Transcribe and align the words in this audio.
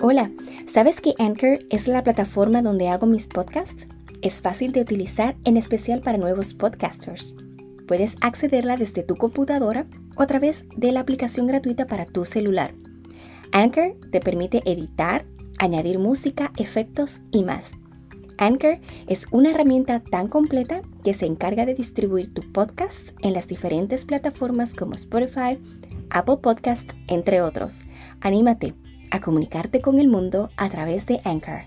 Hola, 0.00 0.30
¿sabes 0.68 1.00
que 1.00 1.12
Anchor 1.18 1.58
es 1.70 1.88
la 1.88 2.04
plataforma 2.04 2.62
donde 2.62 2.86
hago 2.88 3.04
mis 3.04 3.26
podcasts? 3.26 3.88
Es 4.22 4.40
fácil 4.40 4.70
de 4.70 4.80
utilizar, 4.80 5.34
en 5.44 5.56
especial 5.56 6.02
para 6.02 6.18
nuevos 6.18 6.54
podcasters. 6.54 7.34
Puedes 7.88 8.14
accederla 8.20 8.76
desde 8.76 9.02
tu 9.02 9.16
computadora 9.16 9.86
o 10.16 10.22
a 10.22 10.28
través 10.28 10.68
de 10.76 10.92
la 10.92 11.00
aplicación 11.00 11.48
gratuita 11.48 11.88
para 11.88 12.04
tu 12.04 12.24
celular. 12.24 12.74
Anchor 13.50 13.96
te 14.12 14.20
permite 14.20 14.62
editar, 14.66 15.24
añadir 15.58 15.98
música, 15.98 16.52
efectos 16.58 17.22
y 17.32 17.42
más. 17.42 17.72
Anchor 18.36 18.78
es 19.08 19.26
una 19.32 19.50
herramienta 19.50 19.98
tan 19.98 20.28
completa 20.28 20.80
que 21.02 21.12
se 21.12 21.26
encarga 21.26 21.66
de 21.66 21.74
distribuir 21.74 22.32
tu 22.32 22.42
podcast 22.52 23.18
en 23.20 23.32
las 23.32 23.48
diferentes 23.48 24.04
plataformas 24.04 24.76
como 24.76 24.94
Spotify, 24.94 25.58
Apple 26.10 26.36
Podcast, 26.40 26.92
entre 27.08 27.42
otros. 27.42 27.80
Anímate 28.20 28.74
a 29.10 29.20
comunicarte 29.20 29.80
con 29.80 29.98
el 29.98 30.08
mundo 30.08 30.50
a 30.56 30.68
través 30.68 31.06
de 31.06 31.20
Anchor. 31.24 31.62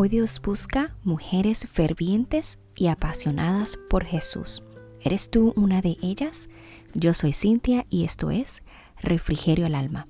Hoy 0.00 0.08
Dios 0.08 0.40
busca 0.40 0.94
mujeres 1.02 1.66
fervientes 1.72 2.60
y 2.76 2.86
apasionadas 2.86 3.76
por 3.90 4.04
Jesús. 4.04 4.62
¿Eres 5.00 5.28
tú 5.28 5.52
una 5.56 5.82
de 5.82 5.96
ellas? 6.02 6.48
Yo 6.94 7.14
soy 7.14 7.32
Cintia 7.32 7.84
y 7.90 8.04
esto 8.04 8.30
es 8.30 8.62
Refrigerio 9.00 9.66
al 9.66 9.74
Alma. 9.74 10.06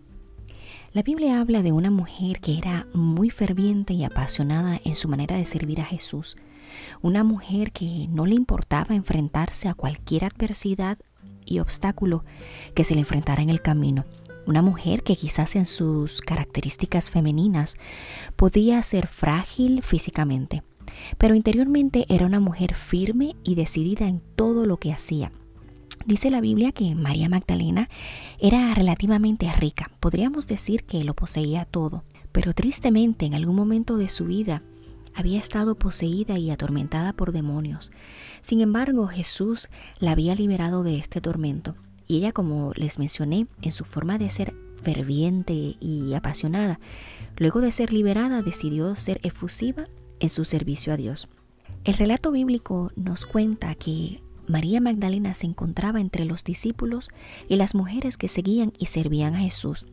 La 0.95 1.03
Biblia 1.03 1.39
habla 1.39 1.63
de 1.63 1.71
una 1.71 1.91
mujer 1.91 2.41
que 2.41 2.57
era 2.57 2.87
muy 2.95 3.29
ferviente 3.29 3.93
y 3.93 4.05
apasionada 4.05 4.81
en 4.85 4.97
su 4.97 5.07
manera 5.07 5.37
de 5.37 5.45
servir 5.45 5.83
a 5.83 5.85
Jesús. 5.85 6.39
Una 7.03 7.25
mujer 7.25 7.73
que 7.73 8.07
no 8.09 8.25
le 8.25 8.35
importaba 8.35 8.95
enfrentarse 8.95 9.69
a 9.69 9.75
cualquier 9.75 10.25
adversidad 10.25 10.97
y 11.45 11.59
obstáculo 11.59 12.25
que 12.75 12.85
se 12.85 12.95
le 12.95 13.01
enfrentara 13.01 13.43
en 13.43 13.51
el 13.51 13.61
camino. 13.61 14.07
Una 14.47 14.63
mujer 14.63 15.03
que 15.03 15.17
quizás 15.17 15.57
en 15.57 15.67
sus 15.67 16.23
características 16.23 17.11
femeninas 17.11 17.77
podía 18.37 18.83
ser 18.83 19.09
frágil 19.09 19.83
físicamente, 19.83 20.63
pero 21.19 21.35
interiormente 21.35 22.07
era 22.09 22.25
una 22.25 22.41
mujer 22.41 22.75
firme 22.75 23.37
y 23.45 23.57
decidida 23.57 24.09
en 24.09 24.23
todo 24.37 24.65
lo 24.65 24.79
que 24.79 24.95
hacía. 24.95 25.33
Dice 26.09 26.31
la 26.31 26.41
Biblia 26.41 26.73
que 26.73 26.95
María 26.95 27.29
Magdalena 27.29 27.91
era 28.39 28.73
relativamente 28.73 29.53
rica, 29.53 29.91
podríamos 30.01 30.47
decir 30.47 30.85
que 30.85 31.05
lo 31.05 31.13
poseía 31.13 31.67
todo, 31.67 32.03
pero 32.33 32.55
tristemente 32.55 33.27
en 33.27 33.35
algún 33.35 33.55
momento 33.55 33.99
de 33.99 34.09
su 34.09 34.25
vida 34.25 34.63
había 35.15 35.39
estado 35.39 35.75
poseída 35.75 36.39
y 36.39 36.51
atormentada 36.51 37.13
por 37.13 37.33
demonios. 37.33 37.93
Sin 38.41 38.63
embargo, 38.63 39.07
Jesús 39.09 39.69
la 39.99 40.13
había 40.13 40.35
liberado 40.35 40.83
de 40.83 40.97
este 40.97 41.21
tormento 41.21 41.75
y 42.07 42.17
ella, 42.17 42.33
como 42.33 42.73
les 42.75 42.99
mencioné, 42.99 43.47
en 43.61 43.73
su 43.73 43.85
forma 43.85 44.17
de 44.17 44.31
ser 44.31 44.55
ferviente 44.83 45.77
y 45.79 46.15
apasionada, 46.15 46.81
luego 47.37 47.61
de 47.61 47.71
ser 47.71 47.93
liberada 47.93 48.41
decidió 48.41 48.97
ser 48.97 49.21
efusiva 49.25 49.85
en 50.21 50.31
su 50.31 50.47
servicio 50.47 50.95
a 50.95 50.97
Dios. 50.97 51.29
El 51.85 51.93
relato 51.93 52.33
bíblico 52.33 52.93
nos 52.97 53.27
cuenta 53.27 53.75
que 53.75 54.23
María 54.49 54.81
Magdalena 54.81 55.35
se 55.35 55.47
encontraba 55.47 56.01
entre 56.01 56.25
los 56.25 56.43
discípulos 56.43 57.11
y 57.49 57.57
las 57.57 57.75
mujeres 57.75 58.17
que 58.17 58.29
seguían 58.29 58.73
y 58.79 58.87
servían 58.87 59.35
a 59.35 59.41
Jesús, 59.41 59.87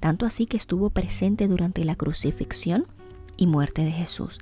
tanto 0.00 0.24
así 0.24 0.46
que 0.46 0.56
estuvo 0.56 0.90
presente 0.90 1.46
durante 1.46 1.84
la 1.84 1.94
crucifixión 1.94 2.86
y 3.36 3.46
muerte 3.46 3.84
de 3.84 3.92
Jesús. 3.92 4.38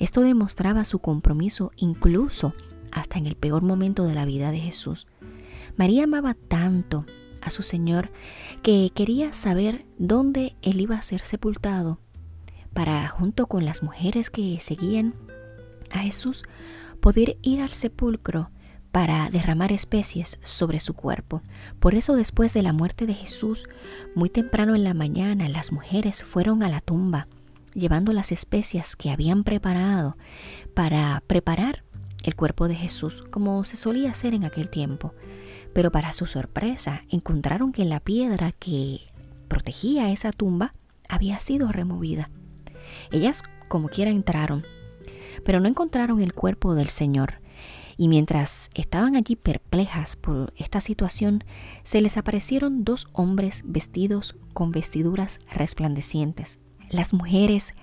Esto 0.00 0.22
demostraba 0.22 0.84
su 0.84 0.98
compromiso 0.98 1.70
incluso 1.76 2.54
hasta 2.90 3.18
en 3.18 3.26
el 3.26 3.36
peor 3.36 3.62
momento 3.62 4.04
de 4.04 4.14
la 4.14 4.24
vida 4.24 4.50
de 4.50 4.58
Jesús. 4.58 5.06
María 5.76 6.04
amaba 6.04 6.34
tanto 6.34 7.06
a 7.40 7.50
su 7.50 7.62
Señor 7.62 8.10
que 8.62 8.90
quería 8.94 9.32
saber 9.32 9.86
dónde 9.98 10.56
él 10.60 10.80
iba 10.80 10.96
a 10.96 11.02
ser 11.02 11.24
sepultado 11.24 11.98
para, 12.74 13.08
junto 13.08 13.46
con 13.46 13.64
las 13.64 13.82
mujeres 13.82 14.30
que 14.30 14.58
seguían 14.60 15.14
a 15.90 15.98
Jesús, 16.00 16.42
poder 17.00 17.36
ir 17.42 17.60
al 17.60 17.70
sepulcro 17.70 18.50
para 18.92 19.30
derramar 19.30 19.72
especies 19.72 20.38
sobre 20.44 20.78
su 20.78 20.94
cuerpo. 20.94 21.40
Por 21.80 21.94
eso 21.94 22.14
después 22.14 22.52
de 22.52 22.62
la 22.62 22.74
muerte 22.74 23.06
de 23.06 23.14
Jesús, 23.14 23.64
muy 24.14 24.28
temprano 24.28 24.74
en 24.74 24.84
la 24.84 24.94
mañana, 24.94 25.48
las 25.48 25.72
mujeres 25.72 26.22
fueron 26.22 26.62
a 26.62 26.68
la 26.68 26.82
tumba, 26.82 27.26
llevando 27.74 28.12
las 28.12 28.32
especias 28.32 28.94
que 28.94 29.10
habían 29.10 29.44
preparado 29.44 30.16
para 30.74 31.22
preparar 31.26 31.82
el 32.22 32.36
cuerpo 32.36 32.68
de 32.68 32.74
Jesús, 32.74 33.24
como 33.30 33.64
se 33.64 33.76
solía 33.76 34.10
hacer 34.10 34.34
en 34.34 34.44
aquel 34.44 34.68
tiempo. 34.68 35.14
Pero 35.72 35.90
para 35.90 36.12
su 36.12 36.26
sorpresa, 36.26 37.02
encontraron 37.08 37.72
que 37.72 37.86
la 37.86 37.98
piedra 37.98 38.52
que 38.52 39.00
protegía 39.48 40.10
esa 40.10 40.32
tumba 40.32 40.74
había 41.08 41.40
sido 41.40 41.72
removida. 41.72 42.30
Ellas 43.10 43.42
como 43.68 43.88
quiera 43.88 44.10
entraron, 44.10 44.64
pero 45.44 45.60
no 45.60 45.68
encontraron 45.68 46.20
el 46.20 46.34
cuerpo 46.34 46.74
del 46.74 46.90
Señor. 46.90 47.41
Y 48.02 48.08
mientras 48.08 48.68
estaban 48.74 49.14
allí 49.14 49.36
perplejas 49.36 50.16
por 50.16 50.52
esta 50.56 50.80
situación, 50.80 51.44
se 51.84 52.00
les 52.00 52.16
aparecieron 52.16 52.82
dos 52.82 53.06
hombres 53.12 53.62
vestidos 53.64 54.34
con 54.54 54.72
vestiduras 54.72 55.38
resplandecientes. 55.52 56.58
Las 56.90 57.14
mujeres 57.14 57.74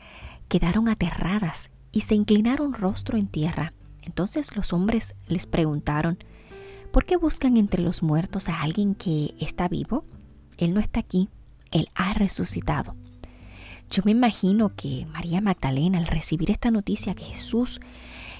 quedaron 0.49 0.89
aterradas 0.89 1.69
y 1.93 2.01
se 2.01 2.15
inclinaron 2.15 2.73
rostro 2.73 3.17
en 3.17 3.27
tierra. 3.27 3.71
Entonces 4.01 4.53
los 4.57 4.73
hombres 4.73 5.15
les 5.29 5.47
preguntaron, 5.47 6.17
¿por 6.91 7.05
qué 7.05 7.15
buscan 7.15 7.55
entre 7.55 7.81
los 7.81 8.03
muertos 8.03 8.49
a 8.49 8.61
alguien 8.61 8.95
que 8.95 9.35
está 9.39 9.69
vivo? 9.69 10.03
Él 10.57 10.73
no 10.73 10.81
está 10.81 10.99
aquí, 10.99 11.29
Él 11.71 11.87
ha 11.95 12.13
resucitado. 12.13 12.93
Yo 13.89 14.03
me 14.05 14.11
imagino 14.11 14.75
que 14.75 15.07
María 15.11 15.41
Magdalena 15.41 15.97
al 15.97 16.07
recibir 16.07 16.51
esta 16.51 16.71
noticia 16.71 17.15
que 17.15 17.23
Jesús 17.25 17.79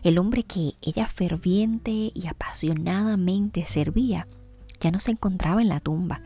el 0.04 0.18
hombre 0.18 0.44
que 0.44 0.76
ella 0.82 1.08
ferviente 1.08 2.12
y 2.14 2.28
apasionadamente 2.28 3.66
servía 3.66 4.28
ya 4.80 4.92
no 4.92 5.00
se 5.00 5.12
encontraba 5.12 5.62
en 5.62 5.70
la 5.70 5.80
tumba, 5.80 6.22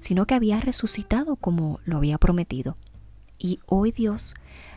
sino 0.00 0.26
que 0.26 0.34
había 0.34 0.60
resucitado 0.60 1.36
como 1.36 1.80
lo 1.84 1.96
había 1.96 2.18
prometido. 2.18 2.76
Y 3.38 3.60
hoy 3.66 3.92
Dios 3.92 4.34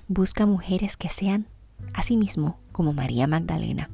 busca 0.07 0.46
mujeres 0.46 0.96
que 0.97 1.09
sean 1.09 1.47
asimismo 1.94 2.57
como 2.72 2.94
María 2.94 3.28
Magdalena. 3.28 3.90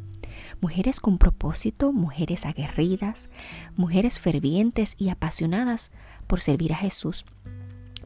Mujeres 0.61 0.99
con 0.99 1.17
propósito, 1.17 1.91
mujeres 1.91 2.45
aguerridas, 2.45 3.29
mujeres 3.75 4.19
fervientes 4.19 4.95
y 4.97 5.09
apasionadas 5.09 5.91
por 6.27 6.39
servir 6.39 6.73
a 6.73 6.77
Jesús. 6.77 7.25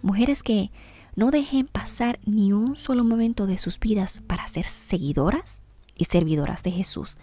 Mujeres 0.01 0.43
que 0.43 0.71
no 1.17 1.31
dejen 1.31 1.65
pasar 1.65 2.19
ni 2.25 2.53
un 2.53 2.77
solo 2.77 3.03
momento 3.03 3.47
de 3.47 3.57
sus 3.57 3.79
vidas 3.79 4.21
para 4.27 4.47
ser 4.47 4.65
seguidoras 4.65 5.63
y 5.95 6.05
servidoras 6.05 6.61
de 6.61 6.71
Jesús, 6.71 7.17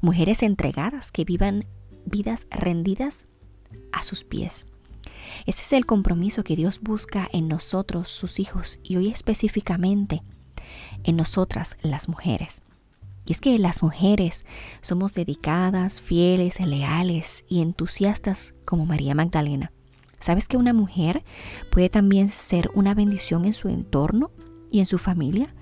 mujeres 0.00 0.44
entregadas 0.44 1.10
que 1.10 1.24
vivan 1.24 1.66
vidas 2.06 2.46
rendidas 2.48 3.26
a 3.90 4.04
sus 4.04 4.22
pies. 4.22 4.66
Ese 5.46 5.62
es 5.62 5.72
el 5.72 5.84
compromiso 5.84 6.44
que 6.44 6.54
Dios 6.54 6.80
busca 6.80 7.28
en 7.32 7.48
nosotros, 7.48 8.08
sus 8.08 8.38
hijos, 8.38 8.78
y 8.84 8.96
hoy 8.96 9.08
específicamente 9.08 10.22
en 11.02 11.16
nosotras, 11.16 11.76
las 11.82 12.08
mujeres. 12.08 12.62
Y 13.26 13.32
es 13.32 13.40
que 13.40 13.58
las 13.58 13.82
mujeres 13.82 14.44
somos 14.80 15.12
dedicadas, 15.12 16.00
fieles, 16.00 16.60
leales 16.60 17.44
y 17.48 17.62
entusiastas 17.62 18.54
como 18.64 18.86
María 18.86 19.16
Magdalena. 19.16 19.72
¿Sabes 20.20 20.46
que 20.46 20.56
una 20.56 20.72
mujer 20.72 21.24
puede 21.70 21.88
también 21.88 22.28
ser 22.28 22.70
una 22.74 22.94
bendición 22.94 23.44
en 23.44 23.54
su 23.54 23.68
entorno 23.68 24.30
y 24.70 24.80
en 24.80 24.86
su 24.86 24.98
familia? 24.98 25.54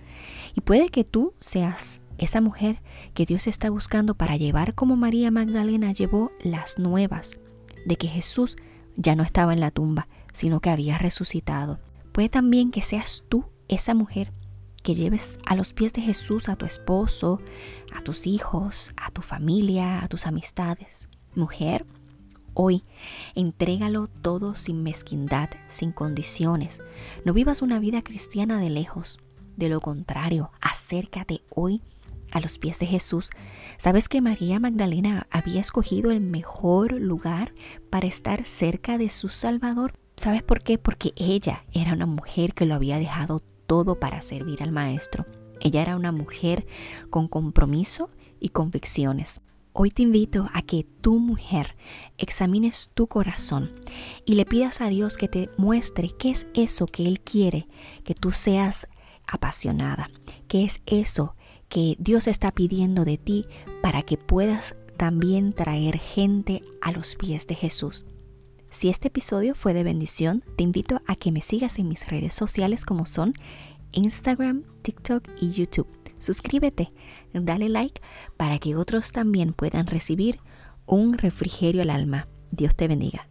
Y 0.55 0.61
puede 0.61 0.89
que 0.91 1.05
tú 1.05 1.35
seas 1.41 2.01
esa 2.19 2.41
mujer 2.41 2.83
que 3.15 3.25
Dios 3.25 3.47
está 3.47 3.71
buscando 3.71 4.15
para 4.15 4.37
llevar 4.37 4.75
como 4.75 4.97
María 4.97 5.31
Magdalena 5.31 5.93
llevó 5.93 6.33
las 6.43 6.79
nuevas 6.79 7.39
de 7.87 7.97
que 7.97 8.09
Jesús 8.09 8.57
ya 8.97 9.15
no 9.15 9.23
estaba 9.23 9.53
en 9.53 9.61
la 9.61 9.71
tumba, 9.71 10.09
sino 10.35 10.61
que 10.61 10.71
había 10.71 10.99
resucitado. 10.99 11.79
Puede 12.13 12.29
también 12.29 12.73
que 12.73 12.83
seas 12.83 13.25
tú 13.29 13.45
esa 13.69 13.95
mujer 13.95 14.33
que 14.83 14.95
lleves 14.95 15.33
a 15.47 15.55
los 15.55 15.73
pies 15.73 15.93
de 15.93 16.03
Jesús 16.03 16.49
a 16.49 16.57
tu 16.57 16.67
esposo, 16.67 17.41
a 17.95 18.03
tus 18.03 18.27
hijos, 18.27 18.93
a 18.97 19.11
tu 19.11 19.23
familia, 19.23 20.03
a 20.03 20.09
tus 20.09 20.27
amistades. 20.27 21.09
Mujer, 21.35 21.87
hoy 22.61 22.83
entrégalo 23.37 24.09
todo 24.09 24.57
sin 24.57 24.83
mezquindad, 24.83 25.49
sin 25.69 25.93
condiciones. 25.93 26.83
No 27.25 27.33
vivas 27.33 27.63
una 27.63 27.79
vida 27.79 28.03
cristiana 28.03 28.59
de 28.59 28.69
lejos. 28.69 29.21
De 29.57 29.69
lo 29.69 29.81
contrario, 29.81 30.51
acércate 30.61 31.43
hoy 31.55 31.83
a 32.33 32.41
los 32.41 32.59
pies 32.59 32.81
de 32.81 32.87
Jesús, 32.87 33.31
¿sabes 33.79 34.09
que 34.09 34.21
María 34.21 34.59
Magdalena 34.59 35.29
había 35.31 35.61
escogido 35.61 36.11
el 36.11 36.21
mejor 36.21 36.93
lugar 36.93 37.55
para 37.91 38.09
estar 38.09 38.45
cerca 38.45 38.99
de 38.99 39.09
su 39.09 39.29
Salvador? 39.29 39.95
¿Sabes 40.17 40.43
por 40.43 40.63
qué? 40.63 40.79
Porque 40.79 41.13
ella 41.15 41.65
era 41.73 41.93
una 41.93 42.07
mujer 42.07 42.55
que 42.55 42.67
lo 42.67 42.75
había 42.75 42.99
dejado 42.99 43.41
todo 43.67 44.01
para 44.01 44.21
servir 44.21 44.65
al 44.65 44.73
Maestro. 44.73 45.27
Ella 45.61 45.81
era 45.81 45.97
una 45.97 46.11
mujer 46.11 46.67
con 47.09 47.29
compromiso 47.29 48.11
y 48.41 48.49
convicciones. 48.49 49.41
Hoy 49.81 49.93
te 49.93 50.03
invito 50.03 50.49
a 50.55 50.63
que 50.63 50.85
tu 51.01 51.21
mujer 51.21 51.77
examines 52.17 52.91
tu 52.95 53.07
corazón 53.07 53.71
y 54.25 54.35
le 54.35 54.45
pidas 54.45 54.81
a 54.81 54.89
Dios 54.89 55.17
que 55.17 55.29
te 55.29 55.51
muestre 55.57 56.11
qué 56.19 56.31
es 56.31 56.49
eso 56.53 56.87
que 56.87 57.07
Él 57.07 57.21
quiere 57.21 57.69
que 58.03 58.15
tú 58.15 58.33
seas 58.33 58.89
apasionada, 59.29 60.11
qué 60.49 60.65
es 60.65 60.81
eso 60.87 61.37
que 61.69 61.95
Dios 62.01 62.27
está 62.27 62.51
pidiendo 62.51 63.05
de 63.05 63.19
ti 63.19 63.47
para 63.81 64.03
que 64.03 64.17
puedas 64.17 64.75
también 64.97 65.53
traer 65.53 66.01
gente 66.01 66.65
a 66.83 66.91
los 66.91 67.15
pies 67.15 67.47
de 67.47 67.55
Jesús. 67.55 68.05
Si 68.71 68.89
este 68.89 69.07
episodio 69.07 69.55
fue 69.55 69.75
de 69.75 69.85
bendición, 69.85 70.43
te 70.57 70.65
invito 70.65 71.03
a 71.07 71.15
que 71.15 71.31
me 71.31 71.41
sigas 71.41 71.79
en 71.79 71.87
mis 71.87 72.05
redes 72.09 72.35
sociales 72.35 72.85
como 72.85 73.07
son 73.07 73.33
Instagram, 73.93 74.65
TikTok 74.83 75.23
y 75.41 75.53
YouTube. 75.53 75.98
Suscríbete, 76.19 76.93
dale 77.33 77.69
like 77.69 78.01
para 78.37 78.59
que 78.59 78.77
otros 78.77 79.13
también 79.13 79.53
puedan 79.53 79.87
recibir 79.87 80.41
un 80.87 81.19
refrigerio 81.19 81.83
al 81.83 81.91
alma. 81.91 82.29
Dios 82.51 82.75
te 82.75 82.89
bendiga. 82.89 83.29